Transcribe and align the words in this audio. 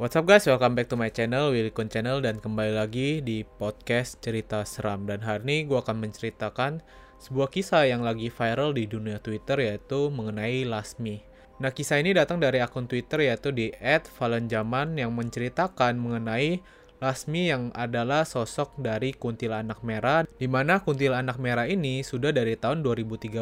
What's 0.00 0.16
up 0.16 0.24
guys, 0.24 0.48
welcome 0.48 0.72
back 0.72 0.88
to 0.88 0.96
my 0.96 1.12
channel, 1.12 1.52
Willy 1.52 1.76
Kun 1.76 1.92
Channel 1.92 2.24
dan 2.24 2.40
kembali 2.40 2.72
lagi 2.72 3.20
di 3.20 3.44
podcast 3.44 4.16
cerita 4.24 4.64
seram 4.64 5.04
dan 5.04 5.20
hari 5.20 5.44
ini 5.44 5.56
gue 5.68 5.76
akan 5.76 6.00
menceritakan 6.00 6.80
sebuah 7.20 7.52
kisah 7.52 7.84
yang 7.84 8.00
lagi 8.00 8.32
viral 8.32 8.72
di 8.72 8.88
dunia 8.88 9.20
Twitter 9.20 9.60
yaitu 9.60 10.08
mengenai 10.08 10.64
Lasmi. 10.64 11.20
Nah 11.60 11.68
kisah 11.76 12.00
ini 12.00 12.16
datang 12.16 12.40
dari 12.40 12.64
akun 12.64 12.88
Twitter 12.88 13.28
yaitu 13.28 13.52
di 13.52 13.76
@valenjaman 14.16 14.96
yang 14.96 15.12
menceritakan 15.12 16.00
mengenai 16.00 16.64
Lasmi 17.00 17.52
yang 17.52 17.68
adalah 17.76 18.24
sosok 18.24 18.80
dari 18.80 19.12
kuntilanak 19.12 19.84
merah 19.84 20.24
di 20.24 20.48
mana 20.48 20.80
kuntilanak 20.80 21.36
merah 21.36 21.68
ini 21.68 22.00
sudah 22.00 22.32
dari 22.32 22.56
tahun 22.56 22.80
2013 22.80 23.36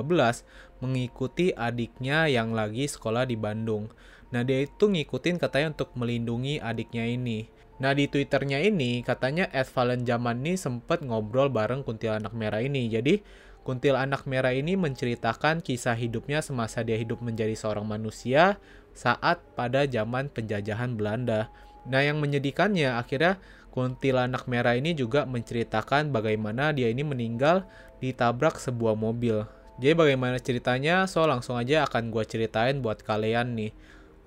mengikuti 0.83 1.55
adiknya 1.55 2.27
yang 2.27 2.51
lagi 2.51 2.91
sekolah 2.91 3.31
di 3.31 3.39
Bandung. 3.39 3.95
Nah 4.29 4.45
dia 4.45 4.65
itu 4.65 4.85
ngikutin 4.89 5.41
katanya 5.41 5.73
untuk 5.73 5.93
melindungi 5.97 6.61
adiknya 6.61 7.09
ini. 7.09 7.49
Nah 7.79 7.95
di 7.95 8.11
twitternya 8.11 8.59
ini 8.61 9.07
katanya 9.07 9.47
Ed 9.55 9.71
Valen 9.71 10.03
Zaman 10.03 10.43
ini 10.43 10.59
sempat 10.59 11.01
ngobrol 11.01 11.49
bareng 11.49 11.87
kuntilanak 11.87 12.35
merah 12.35 12.61
ini. 12.61 12.91
Jadi 12.91 13.23
kuntilanak 13.63 14.27
merah 14.27 14.53
ini 14.53 14.75
menceritakan 14.75 15.63
kisah 15.63 15.95
hidupnya 15.95 16.43
semasa 16.43 16.83
dia 16.83 16.99
hidup 16.99 17.23
menjadi 17.23 17.55
seorang 17.55 17.87
manusia 17.87 18.59
saat 18.93 19.39
pada 19.55 19.87
zaman 19.87 20.27
penjajahan 20.29 20.99
Belanda. 20.99 21.49
Nah 21.87 22.03
yang 22.03 22.19
menyedihkannya 22.21 22.99
akhirnya 22.99 23.41
kuntilanak 23.71 24.51
merah 24.51 24.75
ini 24.75 24.93
juga 24.93 25.23
menceritakan 25.25 26.11
bagaimana 26.11 26.75
dia 26.75 26.91
ini 26.91 27.07
meninggal 27.07 27.63
ditabrak 28.03 28.59
sebuah 28.59 28.99
mobil. 28.99 29.47
Jadi 29.79 29.95
bagaimana 29.95 30.43
ceritanya? 30.43 31.07
So 31.07 31.23
langsung 31.31 31.55
aja 31.55 31.87
akan 31.87 32.11
gue 32.11 32.25
ceritain 32.27 32.83
buat 32.83 33.07
kalian 33.07 33.55
nih. 33.55 33.71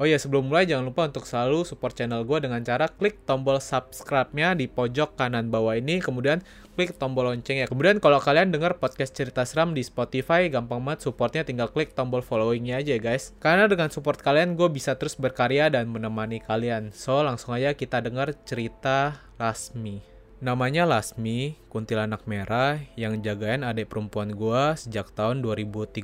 Oh 0.01 0.09
ya 0.09 0.17
sebelum 0.17 0.49
mulai 0.49 0.65
jangan 0.65 0.89
lupa 0.89 1.05
untuk 1.05 1.29
selalu 1.29 1.61
support 1.61 1.93
channel 1.93 2.25
gue 2.25 2.41
dengan 2.41 2.57
cara 2.65 2.89
klik 2.89 3.21
tombol 3.21 3.61
subscribe-nya 3.61 4.57
di 4.57 4.65
pojok 4.65 5.13
kanan 5.13 5.53
bawah 5.53 5.77
ini, 5.77 6.02
kemudian 6.02 6.41
klik 6.73 6.97
tombol 6.97 7.30
lonceng 7.30 7.61
ya. 7.61 7.69
Kemudian 7.69 8.02
kalau 8.02 8.17
kalian 8.17 8.49
dengar 8.49 8.81
podcast 8.81 9.13
cerita 9.13 9.45
seram 9.45 9.77
di 9.77 9.85
Spotify, 9.85 10.49
gampang 10.49 10.81
banget 10.81 11.05
supportnya 11.05 11.45
tinggal 11.45 11.69
klik 11.69 11.93
tombol 11.93 12.25
followingnya 12.25 12.81
aja 12.81 12.97
guys. 12.97 13.38
Karena 13.38 13.69
dengan 13.69 13.93
support 13.93 14.17
kalian 14.25 14.58
gue 14.58 14.73
bisa 14.73 14.97
terus 14.97 15.13
berkarya 15.13 15.69
dan 15.69 15.85
menemani 15.93 16.41
kalian. 16.41 16.89
So 16.97 17.21
langsung 17.21 17.53
aja 17.53 17.77
kita 17.77 18.02
dengar 18.02 18.33
cerita 18.41 19.21
Lasmi. 19.38 20.11
Namanya 20.42 20.89
Lasmi, 20.89 21.53
kuntilanak 21.70 22.25
merah 22.25 22.81
yang 22.97 23.22
jagain 23.22 23.61
adik 23.61 23.94
perempuan 23.94 24.34
gua 24.34 24.73
sejak 24.73 25.14
tahun 25.14 25.45
2013 25.45 26.02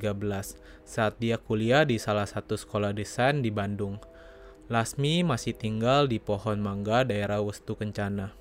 saat 0.86 1.18
dia 1.18 1.42
kuliah 1.42 1.82
di 1.90 1.98
salah 1.98 2.30
satu 2.30 2.54
sekolah 2.54 2.94
desain 2.94 3.42
di 3.42 3.50
Bandung. 3.50 3.98
Lasmi 4.70 5.26
masih 5.26 5.58
tinggal 5.58 6.06
di 6.06 6.22
pohon 6.22 6.62
mangga 6.62 7.02
daerah 7.02 7.42
Westu 7.42 7.74
Kencana. 7.74 8.38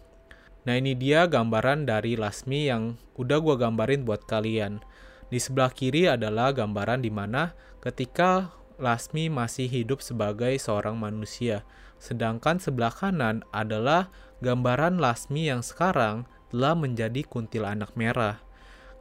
Nah 0.68 0.74
ini 0.76 0.92
dia 0.92 1.24
gambaran 1.24 1.88
dari 1.88 2.12
Lasmi 2.20 2.68
yang 2.68 3.00
udah 3.16 3.40
gua 3.40 3.56
gambarin 3.56 4.04
buat 4.04 4.28
kalian. 4.28 4.84
Di 5.32 5.40
sebelah 5.40 5.72
kiri 5.72 6.12
adalah 6.12 6.52
gambaran 6.52 7.00
di 7.00 7.08
mana 7.08 7.56
ketika 7.80 8.52
Lasmi 8.76 9.32
masih 9.32 9.64
hidup 9.64 10.04
sebagai 10.04 10.60
seorang 10.60 11.00
manusia. 11.00 11.64
Sedangkan 11.96 12.60
sebelah 12.60 12.92
kanan 12.92 13.40
adalah 13.48 14.12
gambaran 14.44 15.00
Lasmi 15.00 15.48
yang 15.48 15.64
sekarang 15.64 16.28
telah 16.52 16.76
menjadi 16.76 17.24
kuntilanak 17.24 17.92
merah. 17.96 18.40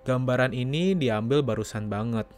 Gambaran 0.06 0.54
ini 0.54 0.94
diambil 0.94 1.42
barusan 1.42 1.90
banget. 1.90 2.30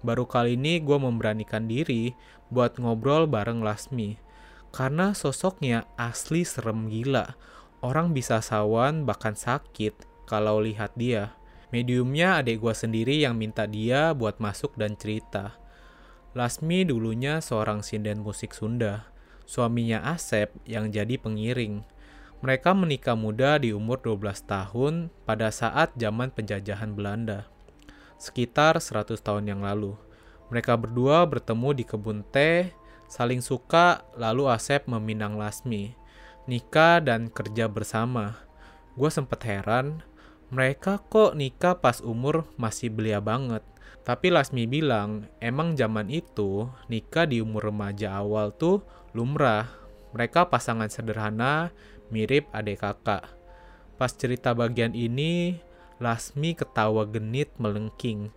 Baru 0.00 0.24
kali 0.24 0.56
ini 0.56 0.80
gue 0.80 0.96
memberanikan 0.96 1.68
diri 1.68 2.16
buat 2.48 2.80
ngobrol 2.80 3.28
bareng 3.28 3.60
Lasmi. 3.60 4.16
Karena 4.72 5.12
sosoknya 5.12 5.84
asli 6.00 6.46
serem 6.46 6.88
gila. 6.88 7.36
Orang 7.84 8.16
bisa 8.16 8.40
sawan 8.40 9.04
bahkan 9.04 9.36
sakit 9.36 10.24
kalau 10.24 10.62
lihat 10.62 10.94
dia. 10.96 11.36
Mediumnya 11.70 12.42
adik 12.42 12.62
gue 12.62 12.74
sendiri 12.74 13.22
yang 13.22 13.38
minta 13.38 13.66
dia 13.66 14.10
buat 14.10 14.42
masuk 14.42 14.74
dan 14.74 14.98
cerita. 14.98 15.54
Lasmi 16.34 16.86
dulunya 16.86 17.42
seorang 17.42 17.82
sinden 17.82 18.22
musik 18.22 18.54
Sunda, 18.54 19.10
suaminya 19.46 20.02
Asep 20.06 20.54
yang 20.62 20.94
jadi 20.94 21.18
pengiring. 21.18 21.82
Mereka 22.40 22.72
menikah 22.72 23.12
muda 23.12 23.60
di 23.60 23.76
umur 23.76 24.00
12 24.00 24.48
tahun 24.48 25.12
pada 25.28 25.52
saat 25.52 25.92
zaman 26.00 26.32
penjajahan 26.32 26.96
Belanda, 26.96 27.44
sekitar 28.16 28.80
100 28.80 29.20
tahun 29.20 29.44
yang 29.44 29.60
lalu. 29.60 29.92
Mereka 30.48 30.72
berdua 30.80 31.28
bertemu 31.28 31.76
di 31.76 31.84
kebun 31.84 32.24
teh, 32.32 32.72
saling 33.12 33.44
suka, 33.44 34.08
lalu 34.16 34.48
Asep 34.48 34.88
meminang 34.88 35.36
Lasmi, 35.36 35.92
nikah 36.48 37.04
dan 37.04 37.28
kerja 37.28 37.68
bersama. 37.68 38.40
Gue 38.96 39.12
sempet 39.12 39.44
heran, 39.44 40.00
mereka 40.48 40.96
kok 41.12 41.36
nikah 41.36 41.76
pas 41.76 42.00
umur 42.00 42.48
masih 42.56 42.88
belia 42.88 43.20
banget. 43.20 43.60
Tapi 44.00 44.32
Lasmi 44.32 44.64
bilang, 44.64 45.28
emang 45.44 45.76
zaman 45.76 46.08
itu 46.08 46.72
nikah 46.88 47.28
di 47.28 47.44
umur 47.44 47.68
remaja 47.68 48.16
awal 48.16 48.48
tuh 48.56 48.80
lumrah. 49.12 49.68
Mereka 50.10 50.50
pasangan 50.50 50.90
sederhana, 50.90 51.70
mirip 52.10 52.46
adik 52.52 52.84
kakak. 52.84 53.26
Pas 53.96 54.12
cerita 54.12 54.54
bagian 54.54 54.94
ini, 54.94 55.58
Lasmi 56.00 56.56
ketawa 56.56 57.04
genit 57.04 57.52
melengking. 57.60 58.32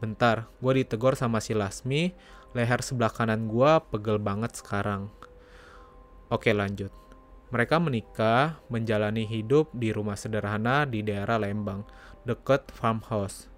Bentar, 0.00 0.48
gue 0.64 0.72
ditegur 0.80 1.16
sama 1.16 1.40
si 1.44 1.52
Lasmi, 1.52 2.16
leher 2.56 2.80
sebelah 2.80 3.12
kanan 3.12 3.44
gue 3.50 3.72
pegel 3.92 4.16
banget 4.16 4.56
sekarang. 4.56 5.12
Oke 6.32 6.56
lanjut. 6.56 6.90
Mereka 7.52 7.76
menikah, 7.78 8.58
menjalani 8.72 9.28
hidup 9.28 9.70
di 9.76 9.92
rumah 9.92 10.18
sederhana 10.18 10.88
di 10.88 11.04
daerah 11.04 11.38
Lembang, 11.38 11.84
deket 12.24 12.72
farmhouse. 12.72 13.52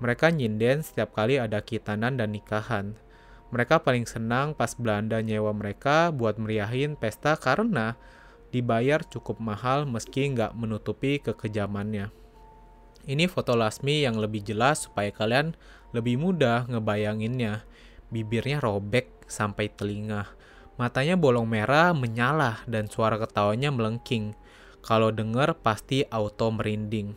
Mereka 0.00 0.32
nyinden 0.32 0.82
setiap 0.82 1.14
kali 1.14 1.36
ada 1.38 1.60
kitanan 1.60 2.16
dan 2.16 2.32
nikahan. 2.32 2.96
Mereka 3.52 3.84
paling 3.84 4.08
senang 4.08 4.56
pas 4.56 4.74
Belanda 4.74 5.20
nyewa 5.20 5.52
mereka 5.52 6.10
buat 6.10 6.40
meriahin 6.40 6.96
pesta 6.96 7.36
karena 7.36 8.00
dibayar 8.50 9.04
cukup 9.04 9.40
mahal 9.40 9.84
meski 9.84 10.28
nggak 10.32 10.56
menutupi 10.56 11.20
kekejamannya. 11.20 12.10
Ini 13.08 13.24
foto 13.24 13.56
Lasmi 13.56 14.04
yang 14.04 14.20
lebih 14.20 14.44
jelas 14.44 14.84
supaya 14.84 15.08
kalian 15.08 15.56
lebih 15.96 16.20
mudah 16.20 16.68
ngebayanginnya. 16.68 17.64
Bibirnya 18.12 18.60
robek 18.60 19.24
sampai 19.24 19.72
telinga. 19.72 20.28
Matanya 20.76 21.16
bolong 21.16 21.48
merah 21.48 21.96
menyala 21.96 22.60
dan 22.68 22.86
suara 22.92 23.16
ketawanya 23.16 23.72
melengking. 23.72 24.36
Kalau 24.84 25.08
denger 25.08 25.56
pasti 25.60 26.04
auto 26.12 26.52
merinding. 26.52 27.16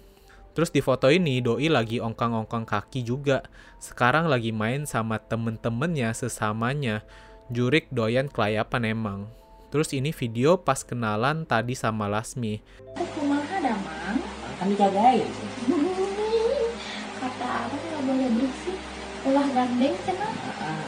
Terus 0.52 0.72
di 0.72 0.84
foto 0.84 1.08
ini 1.08 1.40
Doi 1.40 1.72
lagi 1.72 2.04
ongkang-ongkang 2.04 2.68
kaki 2.68 3.04
juga. 3.08 3.44
Sekarang 3.80 4.28
lagi 4.28 4.52
main 4.52 4.84
sama 4.84 5.20
temen-temennya 5.20 6.12
sesamanya. 6.12 7.04
Jurik 7.52 7.88
doyan 7.92 8.28
kelayapan 8.32 8.96
emang. 8.96 9.41
Terus 9.72 9.88
ini 9.96 10.12
video 10.12 10.60
pas 10.60 10.84
kenalan 10.84 11.48
tadi 11.48 11.80
sama 11.80 12.12
Lasmi. 12.12 12.60
Eh, 12.60 13.08
kumaha 13.16 13.56
dah, 13.64 13.78
Mang? 13.80 14.20
kan 14.60 14.70
dijagain 14.70 15.26
Kata 17.24 17.50
aku 17.66 17.76
nggak 17.80 18.02
boleh 18.04 18.30
berisik. 18.36 18.78
Ulah 19.26 19.48
gandeng 19.56 19.96
cenah. 20.04 20.34
Ah, 20.60 20.86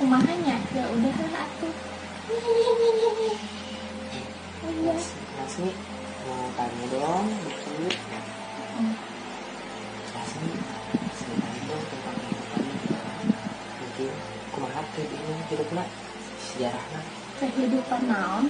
Kumahanya? 0.00 0.56
Ya 0.72 0.84
udahlah 0.88 1.44
atuh. 1.44 1.74
Oh 4.62 4.70
iya. 4.70 4.94
Nih 5.58 5.74
mau 6.22 6.46
tanya 6.54 6.86
dong. 6.94 7.26
Mas 10.12 10.32
nih 10.38 10.54
ceritain 11.18 11.62
dong 11.66 11.84
tentang 11.90 12.14
kehidupan 12.14 12.62
mungkin 13.82 14.12
kumaha 14.54 14.82
kayak 14.94 15.08
bingung 15.10 15.42
hidupnya 15.50 15.84
sejarahnya 16.38 17.21
Kehidupan 17.42 18.06
naon 18.06 18.46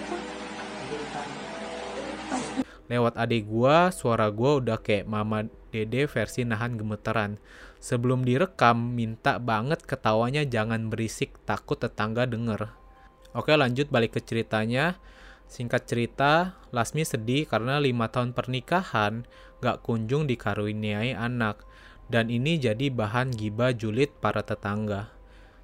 Lewat 2.93 3.17
adik 3.17 3.49
gua, 3.49 3.89
suara 3.89 4.29
gua 4.29 4.61
udah 4.61 4.77
kayak 4.77 5.09
Mama 5.09 5.49
Dede 5.73 6.05
versi 6.05 6.45
nahan 6.45 6.77
gemeteran. 6.77 7.41
Sebelum 7.81 8.21
direkam, 8.21 8.93
minta 8.93 9.41
banget 9.41 9.81
ketawanya 9.89 10.45
jangan 10.45 10.93
berisik, 10.93 11.41
takut 11.49 11.81
tetangga 11.81 12.29
denger. 12.29 12.69
Oke 13.33 13.57
lanjut 13.57 13.89
balik 13.89 14.13
ke 14.13 14.21
ceritanya. 14.21 15.01
Singkat 15.49 15.89
cerita, 15.89 16.61
Lasmi 16.69 17.09
sedih 17.09 17.49
karena 17.49 17.81
lima 17.81 18.13
tahun 18.13 18.37
pernikahan 18.37 19.25
gak 19.65 19.81
kunjung 19.89 20.29
dikaruniai 20.29 21.17
anak. 21.17 21.65
Dan 22.13 22.29
ini 22.29 22.61
jadi 22.61 22.93
bahan 22.93 23.33
gibah 23.33 23.73
julid 23.73 24.13
para 24.21 24.45
tetangga. 24.45 25.09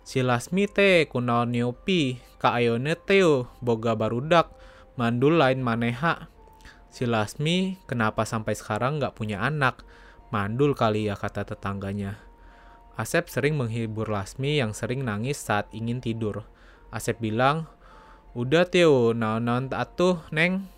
Si 0.01 0.25
Lasmi 0.25 0.65
teh 0.65 1.05
kunaon 1.05 1.53
nyopi, 1.53 2.17
ka 2.39 2.55
ayone 2.55 2.95
teo, 2.95 3.51
boga 3.59 3.99
barudak, 3.99 4.55
mandul 4.95 5.39
lain 5.39 5.63
maneha. 5.63 6.31
Si 6.89 7.05
Lasmi 7.05 7.77
kenapa 7.85 8.25
sampai 8.25 8.57
sekarang 8.57 9.03
gak 9.03 9.19
punya 9.19 9.45
anak? 9.45 9.85
Mandul 10.33 10.73
kali 10.73 11.11
ya 11.11 11.19
kata 11.19 11.45
tetangganya. 11.45 12.17
Asep 12.99 13.31
sering 13.31 13.55
menghibur 13.55 14.11
Lasmi 14.11 14.59
yang 14.59 14.75
sering 14.75 15.07
nangis 15.07 15.39
saat 15.39 15.71
ingin 15.71 16.03
tidur. 16.03 16.49
Asep 16.91 17.23
bilang, 17.23 17.71
Udah 18.39 18.67
tiu, 18.69 19.15
naon-naon 19.15 19.73
atuh 19.73 20.21
neng. 20.35 20.69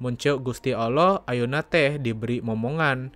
Muncul 0.00 0.40
Gusti 0.40 0.72
Allah 0.72 1.20
ayuna 1.28 1.60
teh 1.60 2.00
diberi 2.00 2.40
momongan. 2.40 3.12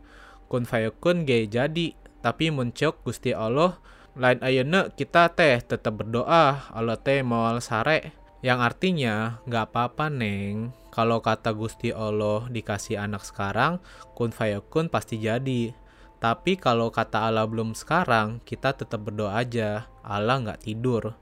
Kun 0.53 0.69
fayakun 0.69 1.25
ge 1.25 1.49
jadi. 1.49 1.97
Tapi 2.21 2.49
muncul 2.53 2.97
Gusti 3.05 3.33
Allah 3.33 3.81
lain 4.15 4.39
ayuna 4.47 4.95
kita 4.95 5.27
teh 5.35 5.59
tetap 5.59 5.99
berdoa 5.99 6.71
Allah 6.71 6.99
teh 6.99 7.27
mau 7.27 7.51
sare. 7.59 8.15
Yang 8.45 8.59
artinya 8.61 9.15
nggak 9.49 9.73
apa-apa 9.73 10.07
neng. 10.13 10.71
Kalau 10.95 11.19
kata 11.19 11.51
Gusti 11.51 11.91
Allah 11.91 12.47
dikasih 12.47 13.01
anak 13.01 13.27
sekarang 13.27 13.83
kun 14.15 14.31
fayakun 14.31 14.87
pasti 14.87 15.19
jadi. 15.19 15.75
Tapi 16.23 16.55
kalau 16.55 16.95
kata 16.95 17.27
Allah 17.27 17.49
belum 17.49 17.75
sekarang 17.75 18.39
kita 18.47 18.77
tetap 18.77 19.03
berdoa 19.03 19.35
aja. 19.35 19.91
Allah 20.07 20.39
nggak 20.39 20.63
tidur. 20.63 21.19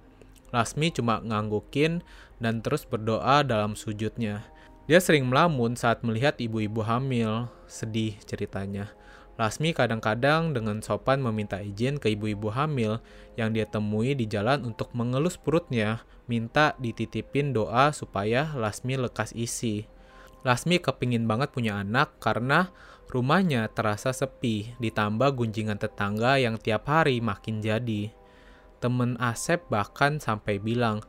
Lasmi 0.53 0.93
cuma 0.93 1.25
nganggukin 1.25 2.05
dan 2.45 2.61
terus 2.61 2.85
berdoa 2.85 3.41
dalam 3.41 3.73
sujudnya. 3.73 4.45
Dia 4.85 5.00
sering 5.00 5.31
melamun 5.33 5.79
saat 5.79 6.05
melihat 6.05 6.37
ibu-ibu 6.37 6.85
hamil. 6.85 7.49
Sedih 7.65 8.21
ceritanya 8.29 8.93
Lasmi 9.40 9.73
kadang-kadang 9.73 10.52
dengan 10.52 10.84
sopan 10.84 11.25
meminta 11.25 11.56
izin 11.64 11.96
ke 11.96 12.12
ibu-ibu 12.12 12.52
hamil 12.52 13.00
yang 13.40 13.56
dia 13.56 13.64
temui 13.64 14.12
di 14.12 14.29
jalan 14.29 14.69
untuk 14.69 14.93
mengelus 14.93 15.40
perutnya, 15.40 16.05
minta 16.29 16.76
dititipin 16.76 17.56
doa 17.56 17.96
supaya 17.96 18.52
Lasmi 18.52 19.00
lekas 19.00 19.32
isi. 19.32 19.88
Lasmi 20.44 20.76
kepingin 20.82 21.25
banget 21.25 21.49
punya 21.49 21.81
anak 21.81 22.20
karena 22.20 22.69
rumahnya 23.08 23.73
terasa 23.73 24.12
sepi, 24.12 24.76
ditambah 24.76 25.32
gunjingan 25.32 25.81
tetangga 25.81 26.37
yang 26.37 26.61
tiap 26.61 26.85
hari 26.85 27.25
makin 27.25 27.64
jadi. 27.64 28.12
Temen 28.85 29.17
Asep 29.17 29.64
bahkan 29.73 30.20
sampai 30.20 30.61
bilang, 30.61 31.00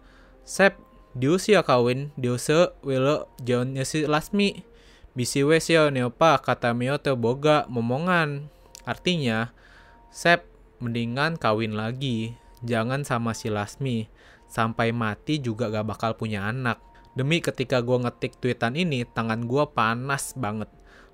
Sep, 0.47 0.79
diusia 1.11 1.59
kawin, 1.59 2.15
diusia 2.15 2.71
wilo 2.87 3.27
jangan 3.43 3.83
si 3.83 4.07
Lasmi 4.07 4.72
bisi 5.13 5.45
wes 5.45 5.69
yo 5.69 5.93
neopa 5.93 6.41
kata 6.41 6.73
mio 6.73 6.97
teo 6.97 7.13
boga 7.17 7.69
momongan. 7.69 8.49
Artinya, 8.83 9.53
Sep 10.13 10.45
mendingan 10.77 11.41
kawin 11.41 11.73
lagi. 11.73 12.37
Jangan 12.61 13.01
sama 13.01 13.33
si 13.33 13.49
Lasmi. 13.49 14.09
Sampai 14.45 14.93
mati 14.93 15.41
juga 15.41 15.73
gak 15.73 15.87
bakal 15.89 16.11
punya 16.13 16.45
anak. 16.45 16.77
Demi 17.17 17.41
ketika 17.41 17.81
gue 17.81 17.97
ngetik 18.05 18.37
tweetan 18.37 18.77
ini, 18.77 19.05
tangan 19.05 19.45
gue 19.49 19.65
panas 19.73 20.37
banget. 20.37 20.69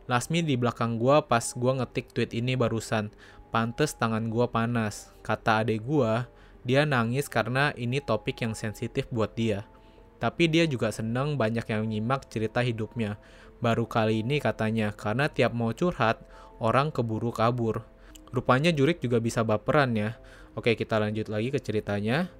Lasmi 0.09 0.43
di 0.43 0.59
belakang 0.59 0.99
gue 0.99 1.21
pas 1.23 1.43
gue 1.43 1.71
ngetik 1.79 2.11
tweet 2.11 2.31
ini 2.35 2.59
barusan. 2.59 3.13
Pantes 3.53 3.95
tangan 3.95 4.27
gue 4.27 4.47
panas. 4.51 5.13
Kata 5.23 5.63
adek 5.63 5.85
gue, 5.85 6.11
dia 6.67 6.83
nangis 6.83 7.31
karena 7.31 7.71
ini 7.79 8.03
topik 8.03 8.43
yang 8.43 8.57
sensitif 8.57 9.07
buat 9.13 9.31
dia. 9.37 9.63
Tapi 10.19 10.51
dia 10.51 10.67
juga 10.67 10.91
seneng 10.91 11.39
banyak 11.39 11.63
yang 11.71 11.87
nyimak 11.87 12.27
cerita 12.27 12.59
hidupnya. 12.59 13.15
Baru 13.59 13.85
kali 13.85 14.23
ini 14.23 14.39
katanya, 14.39 14.95
karena 14.95 15.27
tiap 15.27 15.51
mau 15.51 15.75
curhat, 15.75 16.23
orang 16.63 16.91
keburu 16.91 17.31
kabur. 17.35 17.83
Rupanya 18.31 18.71
Jurik 18.71 19.03
juga 19.03 19.19
bisa 19.19 19.43
baperan 19.43 19.95
ya. 19.95 20.15
Oke, 20.55 20.75
kita 20.79 20.99
lanjut 20.99 21.27
lagi 21.27 21.49
ke 21.51 21.59
ceritanya. 21.59 22.31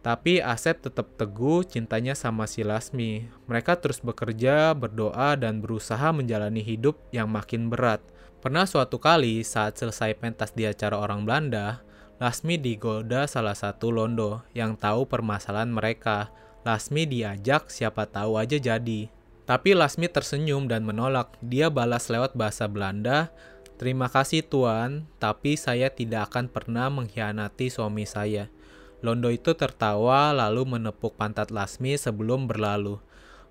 Tapi 0.00 0.40
Asep 0.40 0.80
tetap 0.80 1.12
teguh 1.20 1.60
cintanya 1.68 2.16
sama 2.16 2.48
si 2.48 2.64
Lasmi. 2.64 3.28
Mereka 3.44 3.84
terus 3.84 4.00
bekerja, 4.00 4.72
berdoa, 4.72 5.36
dan 5.36 5.60
berusaha 5.60 6.08
menjalani 6.08 6.64
hidup 6.64 6.96
yang 7.12 7.28
makin 7.28 7.68
berat. 7.68 8.00
Pernah 8.40 8.64
suatu 8.64 8.96
kali 8.96 9.44
saat 9.44 9.76
selesai 9.76 10.16
pentas 10.16 10.56
di 10.56 10.64
acara 10.64 10.96
orang 10.96 11.28
Belanda, 11.28 11.84
Lasmi 12.16 12.56
digoda 12.56 13.28
salah 13.28 13.56
satu 13.56 13.92
londo 13.92 14.44
yang 14.56 14.76
tahu 14.76 15.04
permasalahan 15.04 15.68
mereka. 15.68 16.32
Lasmi 16.64 17.04
diajak 17.04 17.68
siapa 17.68 18.08
tahu 18.08 18.40
aja 18.40 18.56
jadi. 18.56 19.19
Tapi 19.44 19.76
Lasmi 19.76 20.06
tersenyum 20.10 20.66
dan 20.70 20.82
menolak. 20.82 21.34
Dia 21.44 21.68
balas 21.68 22.08
lewat 22.08 22.34
bahasa 22.34 22.66
Belanda, 22.70 23.32
Terima 23.80 24.12
kasih 24.12 24.44
Tuan, 24.44 25.08
tapi 25.16 25.56
saya 25.56 25.88
tidak 25.88 26.28
akan 26.28 26.52
pernah 26.52 26.92
mengkhianati 26.92 27.72
suami 27.72 28.04
saya. 28.04 28.52
Londo 29.00 29.32
itu 29.32 29.56
tertawa 29.56 30.36
lalu 30.36 30.76
menepuk 30.76 31.16
pantat 31.16 31.48
Lasmi 31.48 31.96
sebelum 31.96 32.44
berlalu. 32.44 33.00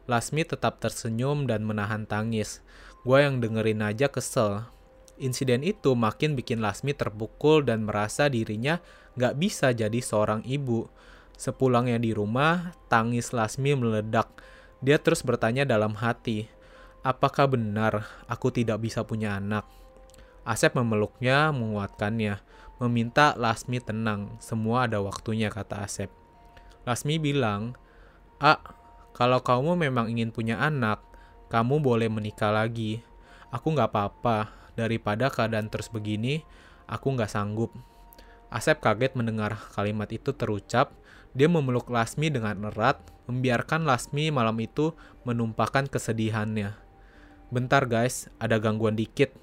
Lasmi 0.06 0.46
tetap 0.46 0.78
tersenyum 0.78 1.50
dan 1.50 1.66
menahan 1.66 2.06
tangis. 2.06 2.62
Gue 3.02 3.26
yang 3.26 3.42
dengerin 3.42 3.82
aja 3.82 4.06
kesel. 4.14 4.70
Insiden 5.18 5.66
itu 5.66 5.98
makin 5.98 6.38
bikin 6.38 6.62
Lasmi 6.62 6.94
terpukul 6.94 7.66
dan 7.66 7.90
merasa 7.90 8.30
dirinya 8.30 8.78
gak 9.18 9.42
bisa 9.42 9.74
jadi 9.74 9.98
seorang 9.98 10.46
ibu. 10.46 10.94
Sepulangnya 11.42 11.98
di 11.98 12.14
rumah, 12.14 12.78
tangis 12.86 13.34
Lasmi 13.34 13.74
meledak. 13.74 14.30
Dia 14.80 14.96
terus 14.96 15.20
bertanya 15.28 15.68
dalam 15.68 15.92
hati, 16.00 16.48
apakah 17.04 17.52
benar 17.52 18.08
aku 18.32 18.48
tidak 18.48 18.80
bisa 18.80 19.04
punya 19.04 19.36
anak? 19.36 19.68
Asep 20.48 20.72
memeluknya, 20.72 21.52
menguatkannya, 21.52 22.40
meminta 22.80 23.36
Lasmi 23.36 23.84
tenang, 23.84 24.40
semua 24.40 24.88
ada 24.88 25.04
waktunya, 25.04 25.52
kata 25.52 25.84
Asep. 25.84 26.08
Lasmi 26.88 27.20
bilang, 27.20 27.76
Ah, 28.40 28.64
kalau 29.12 29.44
kamu 29.44 29.76
memang 29.76 30.08
ingin 30.08 30.32
punya 30.32 30.64
anak, 30.64 31.04
kamu 31.52 31.84
boleh 31.84 32.08
menikah 32.08 32.56
lagi. 32.56 33.04
Aku 33.52 33.76
nggak 33.76 33.92
apa-apa, 33.92 34.56
daripada 34.80 35.28
keadaan 35.28 35.68
terus 35.68 35.92
begini, 35.92 36.48
aku 36.88 37.20
nggak 37.20 37.28
sanggup. 37.28 37.76
Asep 38.48 38.80
kaget 38.80 39.20
mendengar 39.20 39.60
kalimat 39.76 40.08
itu 40.08 40.32
terucap, 40.32 40.96
dia 41.38 41.48
memeluk 41.52 41.90
Lasmi 41.90 42.34
dengan 42.34 42.70
erat, 42.70 43.02
membiarkan 43.30 43.86
Lasmi 43.86 44.30
malam 44.34 44.58
itu 44.62 44.94
menumpahkan 45.26 45.90
kesedihannya. 45.90 46.74
Bentar 47.50 47.86
guys, 47.90 48.30
ada 48.38 48.62
gangguan 48.62 48.94
dikit, 48.94 49.34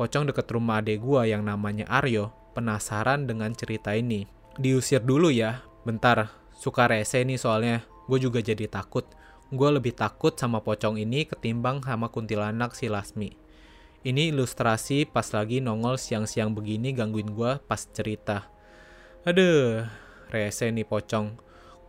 Pocong 0.00 0.32
deket 0.32 0.48
rumah 0.48 0.80
adek 0.80 1.04
gua 1.04 1.28
yang 1.28 1.44
namanya 1.44 1.84
Aryo 1.84 2.32
penasaran 2.56 3.28
dengan 3.28 3.52
cerita 3.52 3.92
ini. 3.92 4.24
Diusir 4.56 5.04
dulu 5.04 5.28
ya, 5.28 5.60
bentar. 5.84 6.32
Suka 6.56 6.88
rese 6.88 7.20
nih 7.20 7.36
soalnya. 7.36 7.84
Gue 8.08 8.16
juga 8.16 8.40
jadi 8.40 8.64
takut. 8.64 9.04
Gue 9.52 9.68
lebih 9.68 9.92
takut 9.92 10.32
sama 10.40 10.64
pocong 10.64 10.96
ini 10.96 11.28
ketimbang 11.28 11.84
sama 11.84 12.08
kuntilanak 12.08 12.72
si 12.72 12.88
Lasmi. 12.88 13.36
Ini 14.00 14.32
ilustrasi 14.32 15.04
pas 15.04 15.28
lagi 15.36 15.60
nongol 15.60 16.00
siang-siang 16.00 16.56
begini 16.56 16.96
gangguin 16.96 17.36
gue 17.36 17.60
pas 17.60 17.84
cerita. 17.92 18.48
Aduh, 19.28 19.84
rese 20.30 20.70
nih 20.70 20.86
pocong. 20.86 21.36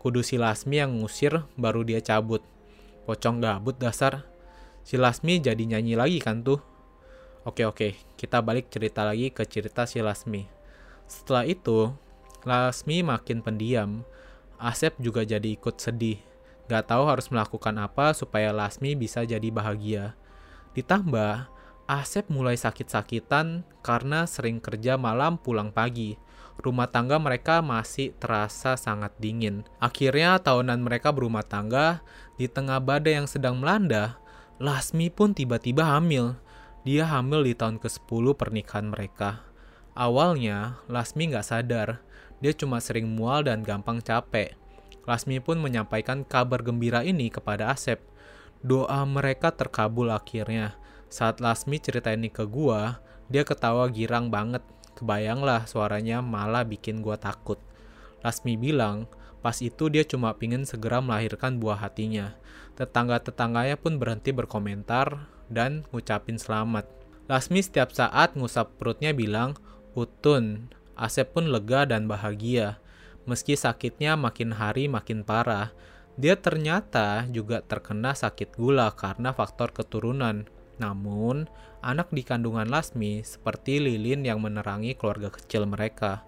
Kudu 0.01 0.25
si 0.25 0.41
Lasmi 0.41 0.81
yang 0.81 0.97
ngusir 0.97 1.45
baru 1.55 1.85
dia 1.85 2.01
cabut. 2.01 2.41
Pocong 3.05 3.37
gabut 3.37 3.77
dasar. 3.77 4.25
Si 4.81 4.97
Lasmi 4.97 5.37
jadi 5.37 5.61
nyanyi 5.61 5.93
lagi 5.93 6.17
kan 6.17 6.41
tuh. 6.41 6.57
Oke 7.45 7.65
oke, 7.65 7.97
kita 8.17 8.41
balik 8.41 8.69
cerita 8.73 9.01
lagi 9.05 9.29
ke 9.33 9.45
cerita 9.45 9.85
si 9.85 10.01
Lasmi. 10.01 10.45
Setelah 11.05 11.45
itu, 11.45 11.93
Lasmi 12.45 13.05
makin 13.05 13.45
pendiam. 13.45 14.05
Asep 14.61 14.93
juga 15.01 15.25
jadi 15.25 15.57
ikut 15.57 15.81
sedih. 15.81 16.21
Gak 16.69 16.93
tahu 16.93 17.09
harus 17.09 17.29
melakukan 17.33 17.77
apa 17.81 18.13
supaya 18.13 18.53
Lasmi 18.53 18.93
bisa 18.93 19.25
jadi 19.25 19.49
bahagia. 19.49 20.13
Ditambah, 20.77 21.49
Asep 21.89 22.29
mulai 22.31 22.55
sakit-sakitan 22.55 23.67
karena 23.83 24.23
sering 24.23 24.63
kerja 24.63 24.95
malam 24.95 25.35
pulang 25.35 25.73
pagi. 25.73 26.15
Rumah 26.61 26.87
tangga 26.93 27.17
mereka 27.17 27.65
masih 27.65 28.13
terasa 28.21 28.77
sangat 28.77 29.11
dingin. 29.17 29.65
Akhirnya 29.81 30.37
tahunan 30.37 30.81
mereka 30.81 31.09
berumah 31.09 31.41
tangga, 31.41 32.05
di 32.37 32.45
tengah 32.45 32.77
badai 32.77 33.17
yang 33.17 33.27
sedang 33.29 33.57
melanda, 33.57 34.21
Lasmi 34.61 35.09
pun 35.09 35.33
tiba-tiba 35.33 35.89
hamil 35.97 36.37
dia 36.81 37.05
hamil 37.05 37.45
di 37.45 37.53
tahun 37.53 37.77
ke-10 37.77 38.25
pernikahan 38.33 38.89
mereka. 38.89 39.45
Awalnya, 39.93 40.81
Lasmi 40.89 41.29
nggak 41.29 41.45
sadar. 41.45 42.01
Dia 42.41 42.57
cuma 42.57 42.81
sering 42.81 43.05
mual 43.05 43.45
dan 43.45 43.61
gampang 43.61 44.01
capek. 44.01 44.57
Lasmi 45.05 45.37
pun 45.37 45.61
menyampaikan 45.61 46.25
kabar 46.25 46.65
gembira 46.65 47.05
ini 47.05 47.29
kepada 47.29 47.69
Asep. 47.69 48.01
Doa 48.65 49.05
mereka 49.05 49.53
terkabul 49.53 50.09
akhirnya. 50.09 50.73
Saat 51.05 51.37
Lasmi 51.37 51.77
cerita 51.77 52.09
ini 52.09 52.33
ke 52.33 52.49
gua, 52.49 52.97
dia 53.29 53.45
ketawa 53.45 53.85
girang 53.85 54.33
banget. 54.33 54.65
Kebayanglah 55.01 55.65
suaranya 55.65 56.21
malah 56.21 56.61
bikin 56.61 57.01
gua 57.01 57.17
takut. 57.17 57.57
Lasmi 58.21 58.53
bilang, 58.53 59.09
pas 59.41 59.57
itu 59.57 59.89
dia 59.89 60.05
cuma 60.05 60.29
pingin 60.37 60.61
segera 60.61 61.01
melahirkan 61.01 61.57
buah 61.57 61.81
hatinya. 61.81 62.37
Tetangga-tetangganya 62.77 63.81
pun 63.81 63.97
berhenti 63.97 64.29
berkomentar, 64.29 65.25
dan 65.49 65.89
ngucapin 65.89 66.37
selamat. 66.37 66.85
Lasmi 67.25 67.65
setiap 67.65 67.89
saat 67.89 68.37
ngusap 68.37 68.77
perutnya 68.77 69.09
bilang, 69.09 69.57
Utun. 69.97 70.69
Asep 70.93 71.33
pun 71.33 71.49
lega 71.49 71.89
dan 71.89 72.05
bahagia. 72.05 72.77
Meski 73.25 73.57
sakitnya 73.57 74.13
makin 74.13 74.53
hari 74.53 74.85
makin 74.85 75.25
parah, 75.25 75.73
dia 76.13 76.37
ternyata 76.37 77.25
juga 77.33 77.65
terkena 77.65 78.13
sakit 78.13 78.53
gula 78.53 78.93
karena 78.93 79.33
faktor 79.33 79.73
keturunan. 79.73 80.45
Namun, 80.81 81.45
anak 81.85 82.09
di 82.09 82.25
kandungan 82.25 82.65
Lasmi 82.65 83.21
seperti 83.21 83.77
lilin 83.77 84.25
yang 84.25 84.41
menerangi 84.41 84.97
keluarga 84.97 85.29
kecil 85.29 85.69
mereka. 85.69 86.25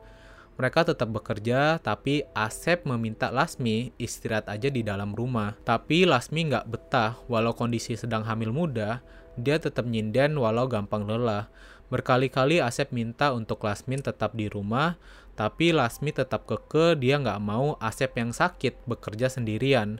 Mereka 0.53 0.85
tetap 0.85 1.09
bekerja, 1.09 1.81
tapi 1.81 2.29
Asep 2.37 2.85
meminta 2.85 3.33
Lasmi 3.33 3.89
istirahat 3.97 4.45
aja 4.53 4.69
di 4.69 4.85
dalam 4.85 5.17
rumah. 5.17 5.57
Tapi 5.65 6.05
Lasmi 6.05 6.53
nggak 6.53 6.69
betah, 6.69 7.17
walau 7.25 7.57
kondisi 7.57 7.97
sedang 7.97 8.21
hamil 8.21 8.53
muda, 8.53 9.01
dia 9.33 9.57
tetap 9.57 9.89
nyinden 9.89 10.37
walau 10.37 10.69
gampang 10.69 11.09
lelah. 11.09 11.49
Berkali-kali 11.89 12.61
Asep 12.61 12.93
minta 12.93 13.33
untuk 13.33 13.65
Lasmin 13.65 14.05
tetap 14.05 14.37
di 14.37 14.45
rumah, 14.45 15.01
tapi 15.33 15.73
Lasmi 15.73 16.13
tetap 16.13 16.45
keke 16.45 17.01
dia 17.01 17.17
nggak 17.17 17.41
mau 17.41 17.73
Asep 17.81 18.13
yang 18.13 18.29
sakit 18.29 18.85
bekerja 18.85 19.33
sendirian. 19.33 19.97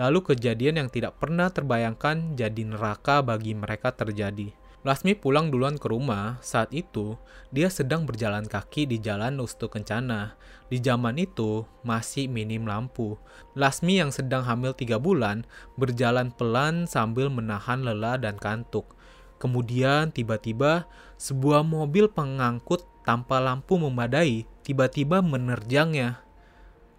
Lalu 0.00 0.32
kejadian 0.32 0.80
yang 0.80 0.88
tidak 0.88 1.20
pernah 1.20 1.52
terbayangkan 1.52 2.32
jadi 2.32 2.64
neraka 2.64 3.20
bagi 3.20 3.52
mereka 3.52 3.92
terjadi. 3.92 4.48
Lasmi 4.80 5.12
pulang 5.12 5.52
duluan 5.52 5.76
ke 5.76 5.92
rumah. 5.92 6.40
Saat 6.40 6.72
itu, 6.72 7.20
dia 7.52 7.68
sedang 7.68 8.08
berjalan 8.08 8.48
kaki 8.48 8.88
di 8.88 8.96
jalan 8.96 9.36
Ustu 9.36 9.68
Kencana. 9.68 10.40
Di 10.72 10.80
zaman 10.80 11.20
itu, 11.20 11.68
masih 11.84 12.32
minim 12.32 12.64
lampu. 12.64 13.20
Lasmi 13.52 14.00
yang 14.00 14.08
sedang 14.08 14.40
hamil 14.48 14.72
tiga 14.72 14.96
bulan, 14.96 15.44
berjalan 15.76 16.32
pelan 16.32 16.88
sambil 16.88 17.28
menahan 17.28 17.84
lelah 17.84 18.16
dan 18.16 18.40
kantuk. 18.40 18.96
Kemudian 19.36 20.16
tiba-tiba, 20.16 20.88
sebuah 21.20 21.60
mobil 21.60 22.08
pengangkut 22.08 22.88
tanpa 23.04 23.36
lampu 23.36 23.76
memadai 23.76 24.48
tiba-tiba 24.64 25.20
menerjangnya. 25.20 26.24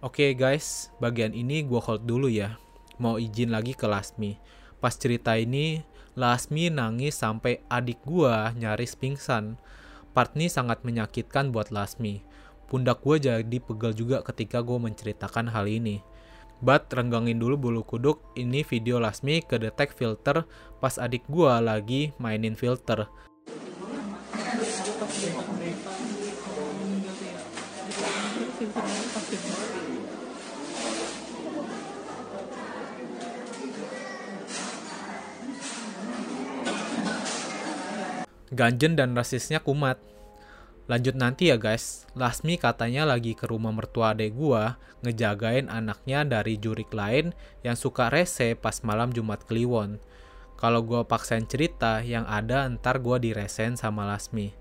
Oke 0.06 0.30
okay 0.30 0.38
guys, 0.38 0.94
bagian 1.02 1.34
ini 1.34 1.66
gue 1.66 1.82
hold 1.82 2.06
dulu 2.06 2.30
ya. 2.30 2.61
Mau 3.02 3.18
izin 3.18 3.50
lagi 3.50 3.74
ke 3.74 3.90
Lasmi. 3.90 4.38
Pas 4.78 4.94
cerita 4.94 5.34
ini, 5.34 5.82
Lasmi 6.14 6.70
nangis 6.70 7.18
sampai 7.18 7.58
adik 7.66 7.98
gua 8.06 8.54
nyaris 8.54 8.94
pingsan. 8.94 9.58
Part 10.14 10.38
ini 10.38 10.46
sangat 10.46 10.86
menyakitkan 10.86 11.50
buat 11.50 11.74
Lasmi. 11.74 12.22
Pundak 12.70 13.02
gua 13.02 13.18
jadi 13.18 13.58
pegel 13.58 13.90
juga 13.98 14.22
ketika 14.22 14.62
gua 14.62 14.78
menceritakan 14.78 15.50
hal 15.50 15.66
ini. 15.66 15.98
But 16.62 16.94
renggangin 16.94 17.42
dulu 17.42 17.58
bulu 17.58 17.82
kuduk, 17.82 18.22
ini 18.38 18.62
video 18.62 19.02
Lasmi 19.02 19.42
kedetek 19.42 19.90
filter 19.90 20.46
pas 20.78 20.94
adik 20.94 21.26
gua 21.26 21.58
lagi 21.58 22.14
mainin 22.22 22.54
filter. 22.54 23.10
Ganjen 38.52 39.00
dan 39.00 39.16
rasisnya 39.16 39.64
kumat. 39.64 39.96
Lanjut 40.84 41.16
nanti 41.16 41.48
ya 41.48 41.56
guys, 41.56 42.04
Lasmi 42.12 42.60
katanya 42.60 43.08
lagi 43.08 43.32
ke 43.32 43.48
rumah 43.48 43.72
mertua 43.72 44.12
adek 44.12 44.36
gua 44.36 44.76
ngejagain 45.00 45.72
anaknya 45.72 46.20
dari 46.28 46.60
jurik 46.60 46.92
lain 46.92 47.32
yang 47.64 47.80
suka 47.80 48.12
rese 48.12 48.52
pas 48.52 48.84
malam 48.84 49.08
Jumat 49.08 49.48
Kliwon. 49.48 49.96
Kalau 50.60 50.84
gua 50.84 51.08
paksain 51.08 51.48
cerita 51.48 52.04
yang 52.04 52.28
ada 52.28 52.68
ntar 52.76 53.00
gua 53.00 53.16
diresen 53.16 53.80
sama 53.80 54.04
Lasmi. 54.04 54.52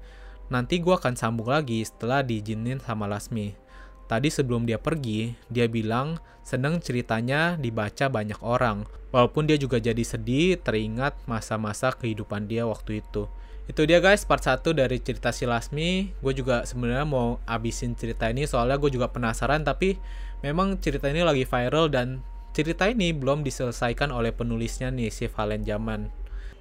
Nanti 0.48 0.80
gua 0.80 0.96
akan 0.96 1.20
sambung 1.20 1.52
lagi 1.52 1.84
setelah 1.84 2.24
diizinin 2.24 2.80
sama 2.80 3.12
Lasmi. 3.12 3.60
Tadi 4.08 4.32
sebelum 4.32 4.64
dia 4.64 4.80
pergi, 4.80 5.36
dia 5.52 5.68
bilang 5.68 6.16
seneng 6.48 6.80
ceritanya 6.80 7.60
dibaca 7.60 8.08
banyak 8.08 8.40
orang. 8.40 8.88
Walaupun 9.12 9.52
dia 9.52 9.60
juga 9.60 9.84
jadi 9.84 10.04
sedih 10.08 10.64
teringat 10.64 11.28
masa-masa 11.28 11.92
kehidupan 11.92 12.48
dia 12.48 12.64
waktu 12.64 13.04
itu. 13.04 13.28
Itu 13.70 13.86
dia 13.86 14.02
guys 14.02 14.26
part 14.26 14.42
1 14.42 14.66
dari 14.74 14.98
cerita 15.02 15.30
si 15.30 15.46
Lasmi. 15.46 16.18
Gue 16.20 16.34
juga 16.34 16.66
sebenarnya 16.66 17.06
mau 17.06 17.38
abisin 17.46 17.94
cerita 17.94 18.30
ini 18.30 18.50
soalnya 18.50 18.82
gue 18.82 18.90
juga 18.90 19.14
penasaran 19.14 19.62
tapi 19.62 20.02
memang 20.42 20.82
cerita 20.82 21.08
ini 21.08 21.22
lagi 21.22 21.46
viral 21.46 21.94
dan 21.94 22.26
cerita 22.52 22.90
ini 22.90 23.16
belum 23.16 23.46
diselesaikan 23.46 24.12
oleh 24.12 24.36
penulisnya 24.36 24.92
nih 24.92 25.14
si 25.14 25.30
Valen 25.32 25.64
Zaman. 25.64 26.12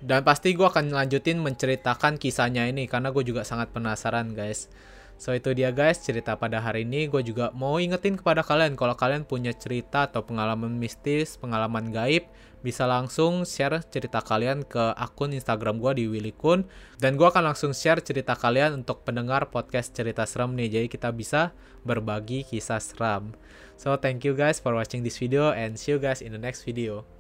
Dan 0.01 0.25
pasti 0.25 0.57
gue 0.57 0.65
akan 0.65 0.97
lanjutin 0.97 1.37
menceritakan 1.45 2.17
kisahnya 2.17 2.65
ini 2.65 2.89
karena 2.89 3.13
gue 3.13 3.21
juga 3.21 3.45
sangat 3.45 3.69
penasaran 3.75 4.33
guys. 4.33 4.73
So 5.21 5.37
itu 5.37 5.53
dia 5.53 5.69
guys 5.69 6.01
cerita 6.01 6.33
pada 6.33 6.65
hari 6.65 6.89
ini 6.89 7.05
gue 7.05 7.21
juga 7.21 7.53
mau 7.53 7.77
ingetin 7.77 8.17
kepada 8.17 8.41
kalian 8.41 8.73
kalau 8.73 8.97
kalian 8.97 9.29
punya 9.29 9.53
cerita 9.53 10.09
atau 10.09 10.25
pengalaman 10.25 10.73
mistis, 10.81 11.37
pengalaman 11.37 11.93
gaib 11.93 12.25
bisa 12.65 12.89
langsung 12.89 13.45
share 13.45 13.85
cerita 13.93 14.25
kalian 14.25 14.65
ke 14.65 14.81
akun 14.97 15.37
Instagram 15.37 15.77
gue 15.77 15.93
di 16.01 16.05
Willy 16.09 16.33
Kun 16.33 16.65
dan 17.05 17.21
gue 17.21 17.29
akan 17.29 17.53
langsung 17.53 17.77
share 17.77 18.01
cerita 18.01 18.33
kalian 18.33 18.81
untuk 18.81 19.05
pendengar 19.05 19.53
podcast 19.53 19.93
cerita 19.93 20.25
seram 20.25 20.57
nih 20.57 20.73
jadi 20.73 20.87
kita 20.89 21.13
bisa 21.13 21.53
berbagi 21.85 22.49
kisah 22.49 22.81
seram. 22.81 23.37
So 23.77 24.01
thank 24.01 24.25
you 24.25 24.33
guys 24.33 24.57
for 24.57 24.73
watching 24.73 25.05
this 25.05 25.21
video 25.21 25.53
and 25.53 25.77
see 25.77 25.93
you 25.93 26.01
guys 26.01 26.25
in 26.25 26.33
the 26.33 26.41
next 26.41 26.65
video. 26.65 27.20